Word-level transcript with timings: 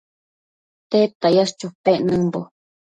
¿Tedta 0.91 1.27
yash 1.35 1.53
chopec 1.59 1.99
nëmbo? 2.07 2.39